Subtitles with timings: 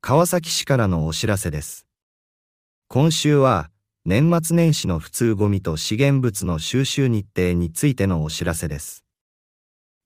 [0.00, 1.86] 川崎市からのお知らせです。
[2.88, 3.70] 今週は、
[4.06, 9.04] 年末年始の普通ゴミと資源物の収集日程についてのお知らせです。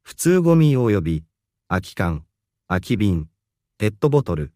[0.03, 1.25] 普通ゴミ及び、
[1.69, 2.25] 空き缶、
[2.69, 3.29] 空き瓶、
[3.79, 4.53] ペットボトル、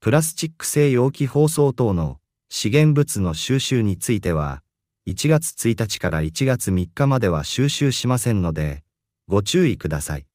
[0.00, 2.18] プラスチック製容器包装等の
[2.50, 4.62] 資源物の収集については、
[5.08, 8.82] 1月1日から1月3日までは収集しませんので、
[9.28, 10.26] ご注意ください。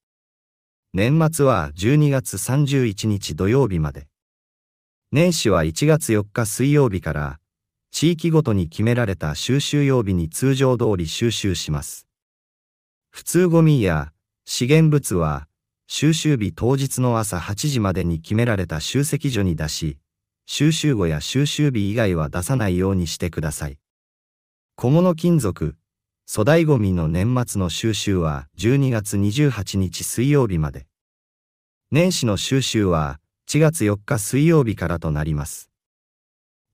[0.93, 4.07] 年末は12月31日土曜日まで。
[5.15, 7.39] 年始は1月4日水曜日から
[7.89, 12.05] 地域ごとに決められた収集曜日に通常通り収集します。
[13.11, 14.11] 普通ゴミや
[14.43, 15.47] 資源物は
[15.87, 19.99] 収集日当日の朝8時までに決められた集積所に出し、
[20.47, 23.77] 収集後や収集日以外は出さないようにしてください。
[24.75, 25.77] 小物金属、
[26.29, 30.87] 粗大ゴミの年末の収集は12月28日水曜日まで。
[31.89, 35.69] 年始の収集は1月4日水曜日からとなります。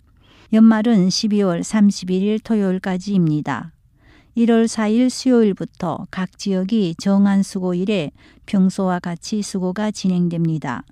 [0.53, 3.73] 연말은 12월 31일 토요일까지입니다.
[4.37, 8.11] 1월 4일 수요일부터 각 지역이 정한 수고일에
[8.47, 10.85] 평소와 같이 수고가 진행됩니다.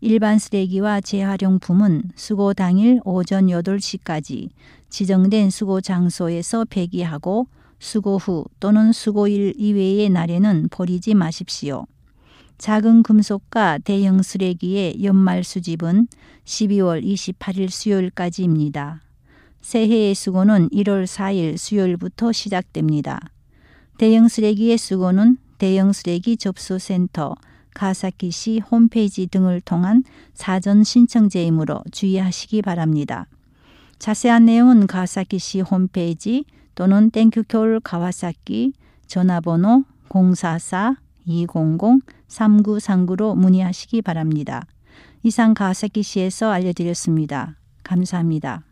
[0.00, 4.48] 일반 쓰레기와 재활용품은 수고 당일 오전 8시까지
[4.90, 7.46] 지정된 수고 장소에서 폐기하고
[7.78, 11.86] 수고 후 또는 수고일 이외의 날에는 버리지 마십시오.
[12.62, 16.06] 작은 금속과 대형 쓰레기의 연말 수집은
[16.44, 19.00] 12월 28일 수요일까지입니다.
[19.62, 23.18] 새해의 수거는 1월 4일 수요일부터 시작됩니다.
[23.98, 27.34] 대형 쓰레기의 수거는 대형 쓰레기 접수센터,
[27.74, 33.26] 가사키시 홈페이지 등을 통한 사전 신청제이므로 주의하시기 바랍니다.
[33.98, 36.44] 자세한 내용은 가사키시 홈페이지
[36.76, 38.72] 또는 땡큐콜 가와사키
[39.08, 44.65] 전화번호 044 200-3939로 문의하시기 바랍니다.
[45.23, 47.57] 이상 가와사키시에서 알려드렸습니다.
[47.83, 48.63] 감사합니다.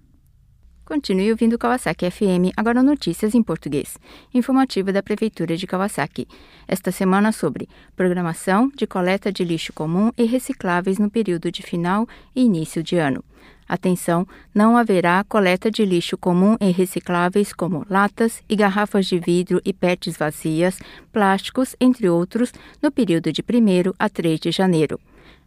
[0.88, 3.97] Continue ouvindo Kawasaki FM, agora notícias em português.
[4.35, 6.28] Informativa da Prefeitura de Kawasaki.
[6.67, 12.07] Esta semana sobre programação de coleta de lixo comum e recicláveis no período de final
[12.35, 13.23] e início de ano.
[13.70, 19.62] Atenção, não haverá coleta de lixo comum e recicláveis como latas e garrafas de vidro
[19.64, 20.81] e PETs vazias,
[21.12, 24.98] plásticos, entre outros, no período de 1 a 3 de janeiro.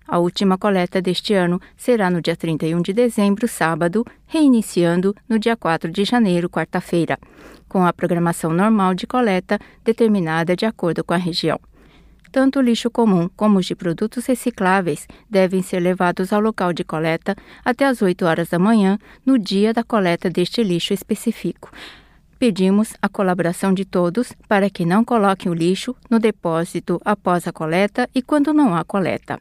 [0.08, 5.58] A última coleta deste ano será no dia 31 de dezembro, sábado, reiniciando no dia
[5.58, 7.20] 4 de janeiro, quarta-feira,
[7.68, 11.60] com a programação normal de coleta determinada de acordo com a região.
[12.34, 16.84] Tanto o lixo comum como os de produtos recicláveis devem ser levados ao local de
[16.84, 21.70] coleta até às 8 horas da manhã, no dia da coleta deste lixo específico.
[22.40, 27.54] Pedimos a colaboração de todos para que não coloquem o lixo no depósito após a
[27.54, 29.40] coleta e quando não há coleta.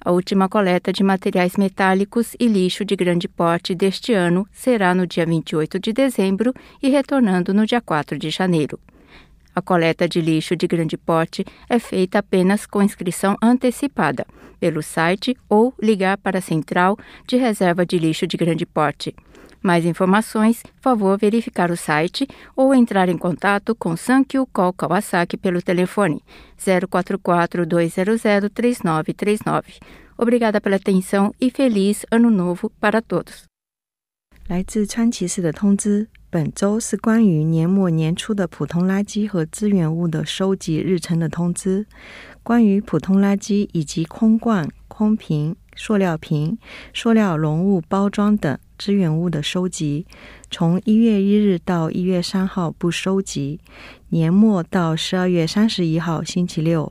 [0.00, 5.08] A última coleta de materiais metálicos e lixo de grande porte deste ano será no
[5.08, 8.78] dia 28 de dezembro e retornando no dia 4 de janeiro.
[9.55, 14.25] A coleta de lixo de grande porte é feita apenas com inscrição antecipada
[14.59, 19.15] pelo site ou ligar para a Central de Reserva de Lixo de Grande Porte.
[19.61, 25.61] Mais informações, favor verificar o site ou entrar em contato com Sankyo Call Kawasaki pelo
[25.61, 26.23] telefone
[26.57, 28.21] 044 200
[28.53, 29.73] 3939.
[30.17, 33.47] Obrigada pela atenção e feliz Ano Novo para todos.
[34.47, 36.07] 来自川崎市的通知。
[36.32, 41.84] 本周是关于年末年初的普通垃圾和资源物的收集日程的通知。
[42.42, 46.56] 关于普通垃圾以及空罐、空瓶、塑料瓶、
[46.94, 50.06] 塑料容物包装等资源物的收集，
[50.50, 53.58] 从一月一日到一月三号不收集；
[54.08, 56.90] 年末到十二月三十一号星期六；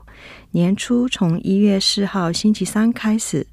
[0.52, 3.48] 年初从一月四号星期三开始。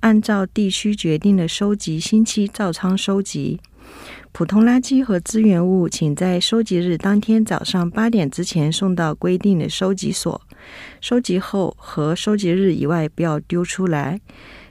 [0.00, 3.60] 按照地区决定的收集星期照仓收集。
[4.32, 10.40] 普通垃圾和资源物，请在收集日当天早上八点之前送到规定的收集所。
[11.00, 14.20] 收集后和收集日以外不要丢出来。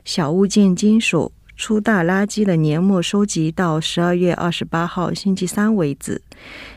[0.05, 6.21] 小物件、金属、粗大垃圾的年末收集到十二月二十八号星期三为止。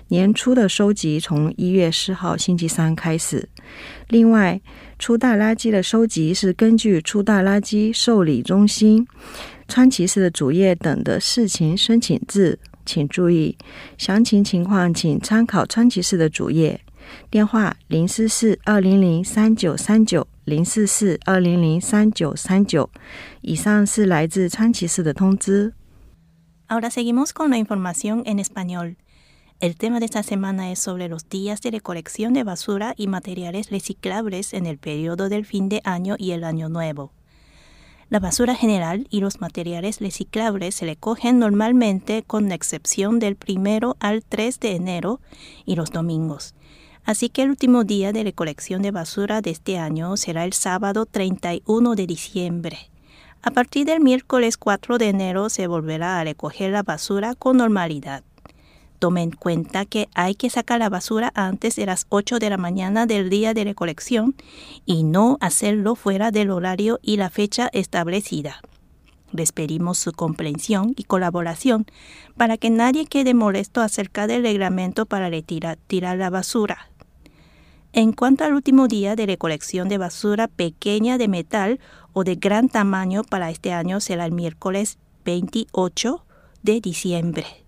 [0.09, 3.49] 年初的收集从一月四号星期三开始。
[4.09, 4.61] 另外，
[4.99, 9.07] 粗大垃圾的收集是根据粗大垃圾受理中心、
[9.70, 12.60] 川崎市的主页等的事情申请制。
[12.86, 13.58] 请注意，
[13.98, 16.82] 详情情况请参考川崎市的主页。
[17.30, 22.90] 电话零四四二零零三九三九零四四二零零三九三九。
[23.42, 25.74] 以上是来自川崎市的通知。
[26.68, 28.98] Ahora seguimos con la información en español.
[29.60, 33.70] El tema de esta semana es sobre los días de recolección de basura y materiales
[33.72, 37.14] reciclables en el periodo del fin de año y el año nuevo.
[38.11, 44.25] La basura general y los materiales reciclables se recogen normalmente con excepción del primero al
[44.25, 45.21] 3 de enero
[45.65, 46.57] y los domingos.
[47.05, 51.07] Así que el último día de recolección de basura de este año será el sábado
[51.07, 52.79] 31 de diciembre.
[53.43, 58.25] A partir del miércoles 4 de enero se volverá a recoger la basura con normalidad.
[59.01, 62.59] Tome en cuenta que hay que sacar la basura antes de las 8 de la
[62.59, 64.35] mañana del día de recolección
[64.85, 68.61] y no hacerlo fuera del horario y la fecha establecida.
[69.33, 71.87] Les pedimos su comprensión y colaboración
[72.37, 76.91] para que nadie quede molesto acerca del reglamento para retirar tirar la basura.
[77.95, 81.81] En cuanto al último día de recolección de basura pequeña de metal
[82.13, 86.23] o de gran tamaño para este año será el miércoles 28
[86.63, 87.60] de diciembre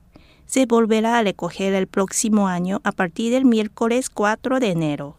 [0.52, 5.16] se volverá a recoger el próximo año a partir del miércoles 4 de enero.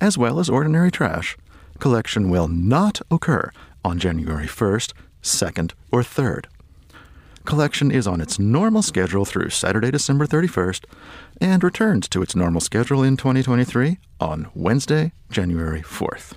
[0.00, 1.36] as well as ordinary trash,
[1.78, 3.50] collection will not occur
[3.84, 4.92] on January 1st,
[5.22, 6.46] 2nd, or 3rd.
[7.44, 10.84] Collection is on its normal schedule through Saturday, December 31st,
[11.40, 16.34] and returns to its normal schedule in 2023 on Wednesday, January 4th.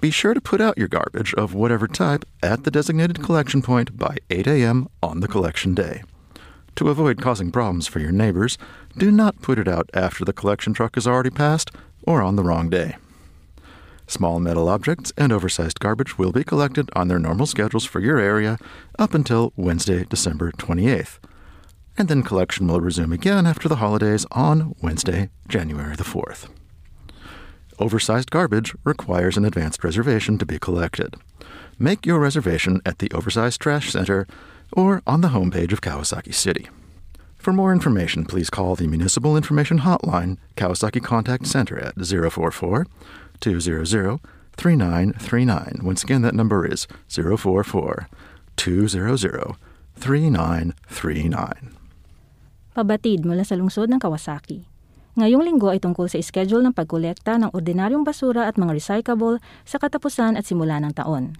[0.00, 3.96] Be sure to put out your garbage of whatever type at the designated collection point
[3.96, 4.88] by 8 a.m.
[5.02, 6.02] on the collection day.
[6.76, 8.56] To avoid causing problems for your neighbors,
[8.96, 11.70] do not put it out after the collection truck has already passed
[12.04, 12.96] or on the wrong day.
[14.06, 18.18] Small metal objects and oversized garbage will be collected on their normal schedules for your
[18.18, 18.58] area
[18.98, 21.18] up until Wednesday, December 28th.
[21.96, 26.48] And then collection will resume again after the holidays on Wednesday, January the 4th.
[27.78, 31.16] Oversized garbage requires an advanced reservation to be collected.
[31.78, 34.26] Make your reservation at the Oversized Trash Center
[34.72, 36.68] or on the homepage of Kawasaki City.
[37.36, 42.86] For more information, please call the Municipal Information Hotline, Kawasaki Contact Center at 044
[43.42, 44.22] 200
[44.56, 45.82] 3939.
[45.82, 48.08] Once again, that number is 044
[48.56, 49.58] 200
[49.98, 51.76] 3939.
[52.72, 54.64] Pabatid mula sa lungsod ng Kawasaki.
[55.12, 59.76] Ngayong linggo ay tungkol sa schedule ng pagkolekta ng ordinaryong basura at mga recyclable sa
[59.76, 61.36] katapusan at simula ng taon.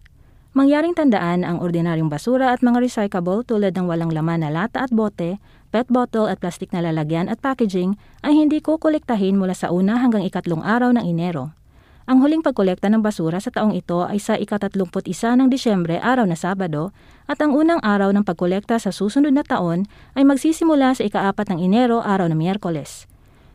[0.53, 4.93] Mangyaring tandaan ang ordinaryong basura at mga recyclable tulad ng walang laman na lata at
[4.93, 5.41] bote,
[5.73, 10.21] pet bottle at plastik na lalagyan at packaging ay hindi kukolektahin mula sa una hanggang
[10.21, 11.57] ikatlong araw ng Enero.
[12.03, 16.27] Ang huling pagkolekta ng basura sa taong ito ay sa ikatatlumput isa ng Disyembre, araw
[16.27, 16.91] na Sabado,
[17.31, 19.87] at ang unang araw ng pagkolekta sa susunod na taon
[20.19, 23.07] ay magsisimula sa ikaapat ng Enero, araw na Miyerkules.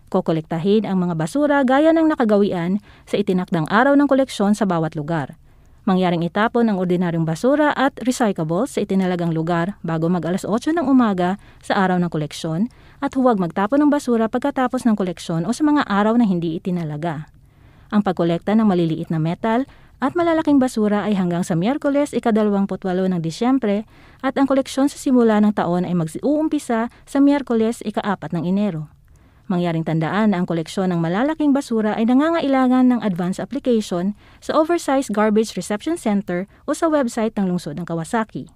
[0.07, 5.35] Kokolektahin ang mga basura gaya ng nakagawian sa itinakdang araw ng koleksyon sa bawat lugar.
[5.83, 10.87] Mangyaring itapon ang ordinaryong basura at recyclables sa itinalagang lugar bago mag alas 8 ng
[10.87, 12.71] umaga sa araw ng koleksyon
[13.03, 17.36] at huwag magtapon ng basura pagkatapos ng koleksyon o sa mga araw na hindi itinalaga.
[17.91, 19.63] Ang pagkolekta ng maliliit na metal
[19.97, 23.87] at malalaking basura ay hanggang sa Miyerkules ika-28 ng Disyembre
[24.21, 28.91] at ang koleksyon sa simula ng taon ay mag-uumpisa sa Miyerkules ika-4 ng Enero.
[29.47, 34.11] Mangyaring tandaan na ang koleksyon ng malalaking basura ay nangangailangan ng advance application
[34.43, 38.51] sa Oversized Garbage Reception Center o sa website ng lungsod ng Kawasaki.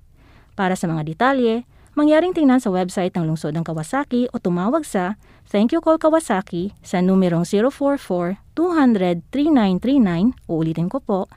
[0.60, 1.64] Para sa mga detalye,
[1.96, 5.16] mangyaring tingnan sa website ng lungsod ng Kawasaki o tumawag sa
[5.52, 7.44] Thank You Call Kawasaki sa numerong
[8.56, 11.28] 044-200-3939 uulitin ko po,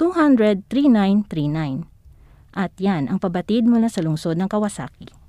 [0.00, 1.88] 044-200-3939.
[2.54, 5.23] At yan ang pabatid mula sa lungsod ng Kawasaki.